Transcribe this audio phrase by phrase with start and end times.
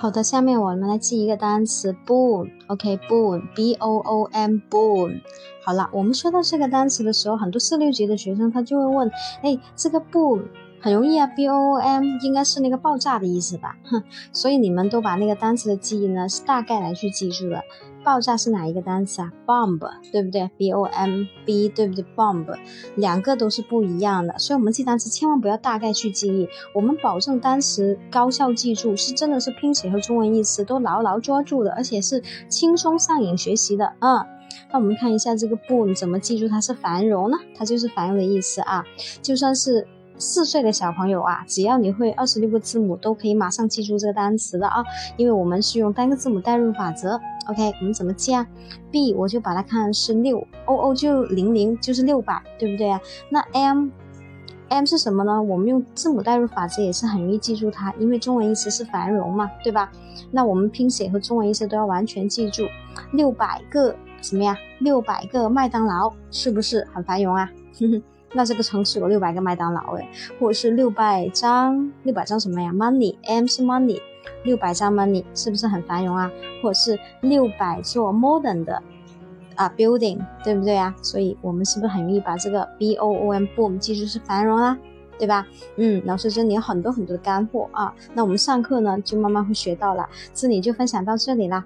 [0.00, 5.20] 好的，下面我们来记一个单词 boom，OK，boom，b o o m，boom。
[5.64, 9.10] 好了，我们说到这个单词的时候，很多四六级的学生他就会问，
[9.42, 10.42] 哎，这个 boom。
[10.80, 13.76] 很容易啊，B O M 应该是那个爆炸的意思吧？
[13.84, 14.02] 哼，
[14.32, 17.62] 所以你们都把那个单词的记忆呢是大概来去记住了。
[18.04, 19.80] 爆炸是哪一个单词啊？bomb
[20.12, 22.46] 对不对？b o m b 对不对？bomb
[22.94, 34.24] 两个都是不一样的，所以我们记单词千万不要大概去记忆，我们保证单词高效记住，是真的是拼写和中文意思都牢牢抓住的，而且是轻松上瘾学习的啊。
[34.72, 37.36] 那我们看一下这个 boom 怎么记住它是繁荣呢？
[37.54, 38.84] 它就是繁荣的意思啊，
[39.20, 39.86] 就算是。
[40.18, 44.84] 四岁的小朋友啊，只要你会二十六个字母，都可以马上记住这个单词的啊，
[45.16, 47.20] 因为我们是用单个字母代入法则。
[47.46, 48.46] OK，我们怎么记啊
[48.90, 53.00] ？B 我就把它看是六，O O 就零零，就是六百，对不对啊？
[53.30, 53.88] 那 M
[54.68, 55.42] M 是什么呢？
[55.42, 59.90] 我们用字母代入法则也是很容易记住它，因为中文意思是繁荣嘛，对吧？
[60.30, 62.64] 那我们拼写和中文意思都要完全记住。
[63.12, 64.58] 六百个什么呀？
[64.80, 67.48] 六百个麦当劳是不是很繁荣啊？
[67.78, 68.02] 哼哼。
[68.32, 70.06] 那这个城市有六百个麦当劳诶，
[70.38, 74.00] 或者是六百张六百张什么呀？money，m 是 money，
[74.44, 76.30] 六百张 money 是不是很繁荣啊？
[76.62, 78.82] 或者是六百座 modern 的
[79.54, 80.94] 啊 building，对不对啊？
[81.02, 84.78] 所以我们是不是很容易把这个 b o o m boom 记住是繁荣啊？
[85.18, 85.46] 对吧？
[85.76, 87.92] 嗯，老师这里有很多很多的干货啊。
[88.14, 90.08] 那我们上课呢就慢慢会学到了。
[90.32, 91.64] 这里就分享到这里啦。